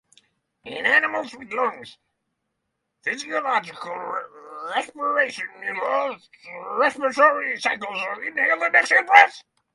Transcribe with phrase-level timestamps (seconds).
[0.65, 1.99] In animals with lungs,
[3.03, 3.95] physiological
[4.75, 6.27] respiration involves
[6.79, 9.43] respiratory cycles of inhaled and exhaled breaths.